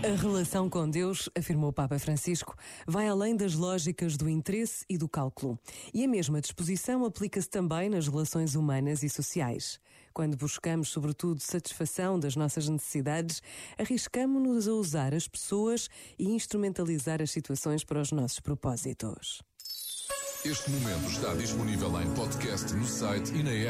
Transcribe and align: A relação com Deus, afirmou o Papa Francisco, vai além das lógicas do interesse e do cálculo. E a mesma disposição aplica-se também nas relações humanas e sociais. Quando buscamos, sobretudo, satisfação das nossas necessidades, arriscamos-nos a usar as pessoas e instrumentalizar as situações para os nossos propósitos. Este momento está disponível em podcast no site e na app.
A 0.00 0.14
relação 0.14 0.70
com 0.70 0.88
Deus, 0.88 1.28
afirmou 1.36 1.70
o 1.70 1.72
Papa 1.72 1.98
Francisco, 1.98 2.54
vai 2.86 3.08
além 3.08 3.34
das 3.34 3.54
lógicas 3.54 4.16
do 4.16 4.28
interesse 4.28 4.84
e 4.88 4.96
do 4.96 5.08
cálculo. 5.08 5.58
E 5.92 6.04
a 6.04 6.08
mesma 6.08 6.40
disposição 6.40 7.04
aplica-se 7.04 7.50
também 7.50 7.90
nas 7.90 8.06
relações 8.06 8.54
humanas 8.54 9.02
e 9.02 9.08
sociais. 9.08 9.80
Quando 10.14 10.36
buscamos, 10.36 10.90
sobretudo, 10.90 11.40
satisfação 11.40 12.18
das 12.18 12.36
nossas 12.36 12.68
necessidades, 12.68 13.42
arriscamos-nos 13.76 14.68
a 14.68 14.72
usar 14.72 15.12
as 15.12 15.26
pessoas 15.26 15.88
e 16.16 16.28
instrumentalizar 16.28 17.20
as 17.20 17.32
situações 17.32 17.82
para 17.82 18.00
os 18.00 18.12
nossos 18.12 18.38
propósitos. 18.38 19.42
Este 20.44 20.70
momento 20.70 21.10
está 21.10 21.34
disponível 21.34 22.00
em 22.00 22.14
podcast 22.14 22.72
no 22.72 22.86
site 22.86 23.34
e 23.34 23.42
na 23.42 23.50
app. 23.50 23.66